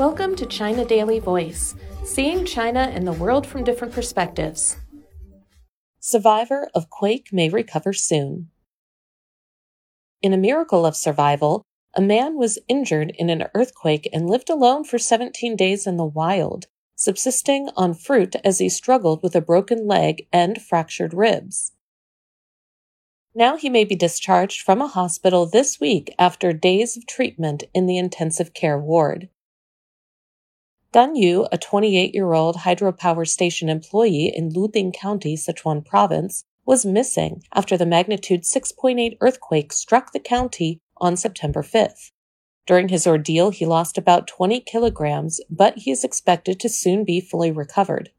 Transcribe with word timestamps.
Welcome 0.00 0.34
to 0.36 0.46
China 0.46 0.86
Daily 0.86 1.18
Voice, 1.18 1.74
seeing 2.04 2.46
China 2.46 2.90
and 2.90 3.06
the 3.06 3.12
world 3.12 3.46
from 3.46 3.64
different 3.64 3.92
perspectives. 3.92 4.78
Survivor 5.98 6.70
of 6.74 6.88
quake 6.88 7.28
may 7.34 7.50
recover 7.50 7.92
soon. 7.92 8.48
In 10.22 10.32
a 10.32 10.38
miracle 10.38 10.86
of 10.86 10.96
survival, 10.96 11.66
a 11.94 12.00
man 12.00 12.38
was 12.38 12.58
injured 12.66 13.12
in 13.18 13.28
an 13.28 13.48
earthquake 13.54 14.08
and 14.10 14.26
lived 14.26 14.48
alone 14.48 14.84
for 14.84 14.98
17 14.98 15.54
days 15.54 15.86
in 15.86 15.98
the 15.98 16.06
wild, 16.06 16.64
subsisting 16.96 17.68
on 17.76 17.92
fruit 17.92 18.36
as 18.42 18.58
he 18.58 18.70
struggled 18.70 19.22
with 19.22 19.36
a 19.36 19.42
broken 19.42 19.86
leg 19.86 20.26
and 20.32 20.62
fractured 20.62 21.12
ribs. 21.12 21.72
Now 23.34 23.58
he 23.58 23.68
may 23.68 23.84
be 23.84 23.96
discharged 23.96 24.62
from 24.62 24.80
a 24.80 24.88
hospital 24.88 25.44
this 25.44 25.78
week 25.78 26.14
after 26.18 26.54
days 26.54 26.96
of 26.96 27.06
treatment 27.06 27.64
in 27.74 27.84
the 27.84 27.98
intensive 27.98 28.54
care 28.54 28.78
ward. 28.78 29.28
Gan 30.92 31.14
Yu, 31.14 31.46
a 31.52 31.58
28 31.58 32.14
year 32.14 32.32
old 32.32 32.56
hydropower 32.56 33.26
station 33.28 33.68
employee 33.68 34.32
in 34.34 34.50
Luding 34.50 34.92
County, 34.92 35.36
Sichuan 35.36 35.84
Province, 35.84 36.44
was 36.66 36.84
missing 36.84 37.42
after 37.54 37.76
the 37.76 37.86
magnitude 37.86 38.42
6.8 38.42 39.16
earthquake 39.20 39.72
struck 39.72 40.12
the 40.12 40.18
county 40.18 40.80
on 40.96 41.16
September 41.16 41.62
5th. 41.62 42.10
During 42.66 42.88
his 42.88 43.06
ordeal, 43.06 43.50
he 43.50 43.64
lost 43.66 43.98
about 43.98 44.26
20 44.26 44.60
kilograms, 44.60 45.40
but 45.48 45.78
he 45.78 45.90
is 45.92 46.04
expected 46.04 46.58
to 46.60 46.68
soon 46.68 47.04
be 47.04 47.20
fully 47.20 47.52
recovered. 47.52 48.10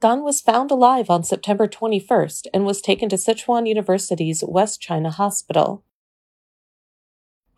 Gan 0.00 0.22
was 0.22 0.40
found 0.40 0.70
alive 0.70 1.08
on 1.08 1.24
September 1.24 1.66
21st 1.66 2.48
and 2.52 2.66
was 2.66 2.82
taken 2.82 3.08
to 3.08 3.16
Sichuan 3.16 3.66
University's 3.66 4.44
West 4.46 4.80
China 4.80 5.10
Hospital. 5.10 5.84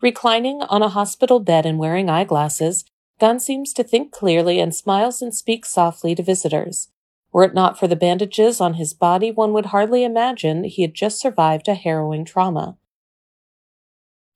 Reclining 0.01 0.61
on 0.61 0.81
a 0.81 0.89
hospital 0.89 1.39
bed 1.39 1.65
and 1.65 1.77
wearing 1.77 2.09
eyeglasses, 2.09 2.85
Gan 3.19 3.39
seems 3.39 3.73
to 3.73 3.83
think 3.83 4.11
clearly 4.11 4.59
and 4.59 4.73
smiles 4.73 5.21
and 5.21 5.35
speaks 5.35 5.69
softly 5.69 6.15
to 6.15 6.23
visitors. 6.23 6.89
Were 7.31 7.43
it 7.43 7.53
not 7.53 7.77
for 7.77 7.87
the 7.87 7.97
bandages 7.97 8.61
on 8.61 8.75
his 8.75 8.93
body, 8.93 9.29
one 9.29 9.51
would 9.53 9.67
hardly 9.67 10.03
imagine 10.03 10.63
he 10.63 10.81
had 10.81 10.93
just 10.93 11.19
survived 11.19 11.67
a 11.67 11.75
harrowing 11.75 12.25
trauma. 12.25 12.77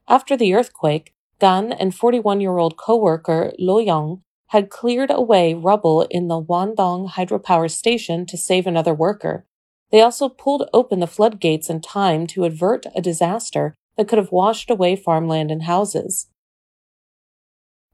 After 0.07 0.35
the 0.35 0.53
earthquake, 0.53 1.13
Gan 1.39 1.71
and 1.71 1.95
41 1.95 2.41
year 2.41 2.57
old 2.57 2.77
co 2.77 2.97
worker 2.97 3.53
Luo 3.59 3.85
Yong 3.85 4.21
had 4.47 4.69
cleared 4.69 5.09
away 5.09 5.53
rubble 5.53 6.03
in 6.11 6.27
the 6.27 6.39
Wandong 6.39 7.09
hydropower 7.09 7.71
station 7.71 8.25
to 8.27 8.37
save 8.37 8.67
another 8.67 8.93
worker. 8.93 9.45
They 9.91 10.01
also 10.01 10.27
pulled 10.27 10.69
open 10.73 10.99
the 10.99 11.07
floodgates 11.07 11.69
in 11.69 11.81
time 11.81 12.27
to 12.27 12.45
avert 12.45 12.85
a 12.95 13.01
disaster 13.01 13.75
that 13.95 14.07
could 14.07 14.17
have 14.17 14.31
washed 14.31 14.69
away 14.69 14.95
farmland 14.95 15.51
and 15.51 15.63
houses. 15.63 16.27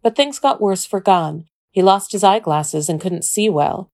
But 0.02 0.16
things 0.16 0.40
got 0.40 0.62
worse 0.62 0.86
for 0.86 1.00
Gan. 1.00 1.46
He 1.72 1.82
lost 1.82 2.12
his 2.12 2.24
eyeglasses 2.24 2.90
and 2.90 3.02
couldn't 3.02 3.24
see 3.24 3.50
well. 3.50 3.92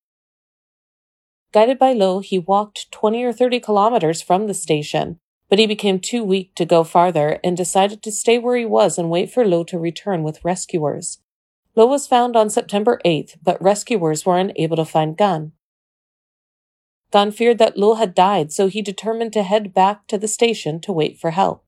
Guided 1.52 1.80
by 1.80 1.94
Luo, 1.94 2.24
he 2.24 2.38
walked 2.38 2.92
20 2.92 3.24
or 3.24 3.34
30 3.34 3.60
kilometers 3.60 4.22
from 4.22 4.48
the 4.48 4.54
station, 4.54 5.20
but 5.50 5.60
he 5.60 5.66
became 5.66 6.00
too 6.00 6.24
weak 6.24 6.54
to 6.56 6.66
go 6.66 6.84
farther 6.84 7.40
and 7.44 7.56
decided 7.56 8.04
to 8.04 8.12
stay 8.12 8.38
where 8.38 8.58
he 8.58 8.66
was 8.66 8.98
and 8.98 9.10
wait 9.10 9.32
for 9.32 9.46
Luo 9.46 9.66
to 9.68 9.80
return 9.80 10.24
with 10.24 10.44
rescuers. 10.44 11.20
Luo 11.76 11.88
was 11.88 12.08
found 12.08 12.36
on 12.36 12.50
September 12.50 13.00
8th, 13.06 13.38
but 13.42 13.62
rescuers 13.62 14.26
were 14.26 14.38
unable 14.38 14.76
to 14.76 14.86
find 14.86 15.18
Gan. 15.18 15.52
Gan 17.12 17.32
feared 17.32 17.58
that 17.60 17.78
Luo 17.78 17.98
had 17.98 18.14
died, 18.14 18.52
so 18.52 18.68
he 18.68 18.82
determined 18.82 19.34
to 19.34 19.44
head 19.44 19.74
back 19.74 20.08
to 20.08 20.18
the 20.18 20.28
station 20.28 20.82
to 20.82 20.92
wait 20.92 21.18
for 21.18 21.32
help. 21.32 21.64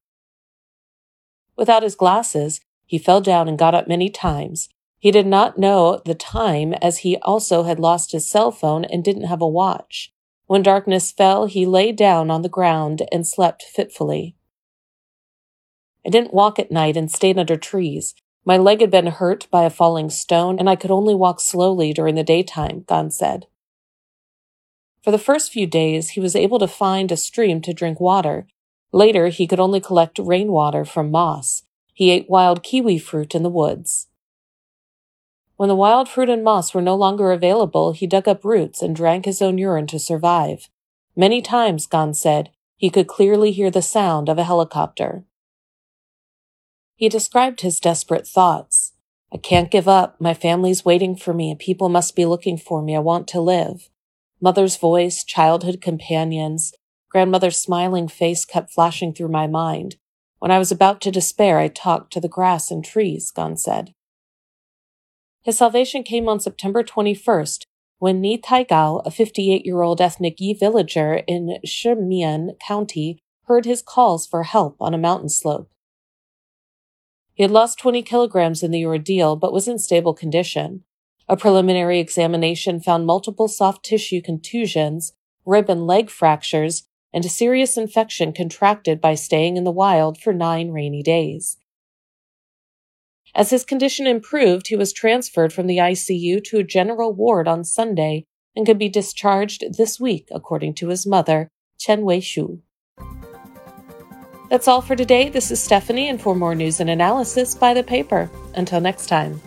Without 1.55 1.83
his 1.83 1.95
glasses, 1.95 2.59
he 2.88 2.97
fell 2.97 3.21
down 3.21 3.47
and 3.47 3.59
got 3.59 3.75
up 3.75 3.88
many 3.88 4.09
times. 4.09 4.69
He 4.97 5.11
did 5.11 5.27
not 5.27 5.59
know 5.59 6.02
the 6.05 6.16
time 6.16 6.73
as 6.81 6.99
he 6.99 7.17
also 7.17 7.63
had 7.63 7.79
lost 7.79 8.13
his 8.13 8.27
cell 8.27 8.49
phone 8.49 8.85
and 8.85 9.03
didn't 9.03 9.25
have 9.25 9.41
a 9.41 9.47
watch. 9.47 10.12
When 10.47 10.63
darkness 10.63 11.12
fell, 11.12 11.45
he 11.45 11.66
lay 11.66 11.91
down 11.91 12.31
on 12.31 12.41
the 12.41 12.50
ground 12.50 13.03
and 13.12 13.28
slept 13.28 13.62
fitfully. 13.62 14.35
I 16.06 16.09
didn't 16.09 16.34
walk 16.34 16.57
at 16.57 16.72
night 16.72 16.95
and 16.95 17.12
stayed 17.12 17.38
under 17.38 17.57
trees. 17.57 18.16
My 18.45 18.56
leg 18.56 18.79
had 18.79 18.89
been 18.89 19.07
hurt 19.07 19.47
by 19.51 19.63
a 19.63 19.69
falling 19.69 20.09
stone, 20.09 20.57
and 20.57 20.69
I 20.69 20.78
could 20.78 20.89
only 20.89 21.13
walk 21.13 21.41
slowly 21.41 21.91
during 21.91 22.16
the 22.16 22.23
daytime, 22.23 22.85
Gan 22.88 23.12
said. 23.12 23.47
For 25.03 25.12
the 25.12 25.17
first 25.17 25.51
few 25.51 25.67
days, 25.67 26.12
he 26.12 26.22
was 26.22 26.35
able 26.35 26.57
to 26.59 26.67
find 26.67 27.12
a 27.12 27.17
stream 27.17 27.62
to 27.62 27.73
drink 27.73 28.00
water. 28.00 28.47
Later, 28.94 29.28
he 29.28 29.47
could 29.47 29.59
only 29.59 29.81
collect 29.81 30.17
rainwater 30.17 30.85
from 30.85 31.12
moss. 31.12 31.63
He 31.97 32.12
ate 32.12 32.30
wild 32.30 32.62
kiwi 32.62 33.00
fruit 33.00 33.34
in 33.34 33.41
the 33.41 33.50
woods. 33.50 34.06
When 35.56 35.68
the 35.68 35.75
wild 35.75 36.08
fruit 36.08 36.30
and 36.30 36.44
moss 36.44 36.72
were 36.72 36.81
no 36.84 36.94
longer 36.94 37.31
available, 37.31 37.91
he 37.91 38.06
dug 38.06 38.28
up 38.28 38.46
roots 38.46 38.84
and 38.84 38.96
drank 38.96 39.25
his 39.25 39.41
own 39.41 39.58
urine 39.58 39.88
to 39.88 39.97
survive. 39.97 40.69
Many 41.16 41.41
times, 41.41 41.88
Gan 41.88 42.13
said, 42.13 42.52
he 42.75 42.91
could 42.91 43.07
clearly 43.07 43.52
hear 43.52 43.72
the 43.72 43.81
sound 43.81 44.30
of 44.30 44.38
a 44.38 44.44
helicopter. 44.44 45.24
He 46.96 47.09
described 47.09 47.62
his 47.62 47.80
desperate 47.80 48.28
thoughts. 48.28 48.94
I 49.34 49.38
can't 49.38 49.72
give 49.72 49.88
up. 49.88 50.22
My 50.22 50.36
family's 50.36 50.86
waiting 50.86 51.16
for 51.16 51.34
me 51.34 51.56
people 51.56 51.90
must 51.90 52.16
be 52.16 52.28
looking 52.28 52.59
for 52.59 52.84
me. 52.84 52.96
I 52.96 53.00
want 53.00 53.28
to 53.30 53.41
live. 53.41 53.90
Mother's 54.40 54.78
voice, 54.78 55.24
childhood 55.24 55.81
companions, 55.81 56.75
grandmother's 57.09 57.57
smiling 57.57 58.07
face 58.07 58.46
kept 58.46 58.72
flashing 58.72 59.16
through 59.16 59.30
my 59.30 59.47
mind. 59.47 59.96
When 60.40 60.52
I 60.52 60.59
was 60.59 60.72
about 60.72 61.02
to 61.02 61.12
despair, 61.12 61.58
I 61.58 61.68
talked 61.68 62.14
to 62.14 62.22
the 62.22 62.28
grass 62.28 62.70
and 62.70 62.84
trees, 62.86 63.31
Gan 63.31 63.58
said. 63.58 63.94
His 65.44 65.58
salvation 65.58 66.03
came 66.03 66.28
on 66.30 66.40
September 66.40 66.84
21st 66.84 67.64
when 68.00 68.22
Ni 68.22 68.38
Taigao, 68.38 69.02
a 69.06 69.12
58 69.12 69.66
year 69.66 69.81
old 69.81 70.00
ethnic 70.00 70.40
Yi 70.40 70.53
villager 70.53 71.24
in 71.28 71.58
Shimian 71.66 72.59
County, 72.59 73.20
heard 73.46 73.66
his 73.66 73.81
calls 73.81 74.28
for 74.28 74.44
help 74.44 74.75
on 74.80 74.94
a 74.94 75.00
mountain 75.00 75.30
slope. 75.30 75.72
He 77.34 77.44
had 77.44 77.52
lost 77.52 77.80
20 77.80 78.04
kilograms 78.04 78.62
in 78.62 78.72
the 78.72 78.86
ordeal, 78.86 79.36
but 79.36 79.54
was 79.54 79.68
in 79.68 79.80
stable 79.80 80.14
condition. 80.14 80.84
A 81.28 81.38
preliminary 81.38 82.00
examination 82.00 82.80
found 82.80 83.06
multiple 83.06 83.48
soft 83.48 83.84
tissue 83.84 84.22
contusions, 84.22 85.14
rib 85.46 85.69
and 85.69 85.88
leg 85.88 86.09
fractures, 86.09 86.88
and 87.17 87.25
a 87.25 87.29
serious 87.29 87.78
infection 87.78 88.31
contracted 88.31 89.01
by 89.01 89.16
staying 89.16 89.57
in 89.57 89.63
the 89.63 89.72
wild 89.72 90.19
for 90.19 90.31
nine 90.31 90.69
rainy 90.69 91.01
days. 91.01 91.57
As 93.33 93.50
his 93.50 93.66
condition 93.66 94.05
improved, 94.05 94.67
he 94.67 94.75
was 94.75 94.94
transferred 94.94 95.51
from 95.51 95.66
the 95.66 95.77
ICU 95.77 96.44
to 96.44 96.59
a 96.59 96.63
general 96.63 97.11
ward 97.11 97.47
on 97.47 97.63
Sunday 97.63 98.25
and 98.56 98.67
could 98.67 98.77
be 98.77 98.88
discharged 98.88 99.63
this 99.79 100.00
week, 100.00 100.27
according 100.29 100.75
to 100.75 100.89
his 100.89 101.07
mother, 101.07 101.50
Chen 101.79 102.03
Weishu. 102.03 102.59
That's 104.51 104.67
all 104.67 104.81
for 104.81 104.95
today. 104.95 105.29
This 105.29 105.50
is 105.50 105.59
Stephanie, 105.59 106.09
and 106.09 106.22
for 106.22 106.35
more 106.35 106.53
news 106.53 106.79
and 106.79 106.88
analysis, 106.88 107.56
buy 107.56 107.73
the 107.73 107.81
paper. 107.81 108.29
Until 108.53 108.79
next 108.79 109.07
time. 109.07 109.41